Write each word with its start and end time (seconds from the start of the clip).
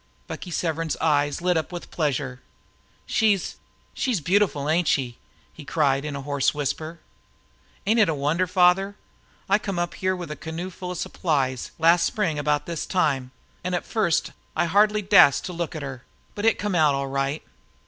Bucky 0.25 0.49
Severn's 0.49 0.97
eyes 0.97 1.43
lit 1.43 1.57
up 1.57 1.71
with 1.71 1.91
pleasure. 1.91 2.41
"She's 3.05 3.57
she's 3.93 4.19
beautiful, 4.19 4.67
ain't 4.67 4.87
she?" 4.87 5.19
he 5.53 5.63
cried 5.63 6.03
in 6.05 6.15
hoarse 6.15 6.55
whisper. 6.55 7.01
"Ain't 7.85 7.99
it 7.99 8.09
a 8.09 8.15
wonder, 8.15 8.47
father? 8.47 8.95
I 9.47 9.59
come 9.59 9.77
up 9.77 9.93
there 10.01 10.15
with 10.15 10.31
a 10.31 10.35
canoe 10.35 10.71
full 10.71 10.89
of 10.89 10.97
supplies, 10.97 11.69
last 11.77 12.03
spring 12.03 12.39
about 12.39 12.65
this 12.65 12.87
time, 12.87 13.29
an' 13.63 13.75
an' 13.75 13.77
at 13.77 13.85
first 13.85 14.31
I 14.55 14.65
hardly 14.65 15.03
dast 15.03 15.45
to 15.45 15.53
look 15.53 15.75
at 15.75 15.83
her; 15.83 16.03
but 16.33 16.45
it 16.45 16.57
came 16.57 16.73
out 16.73 16.95
all 16.95 17.05
right. 17.05 17.43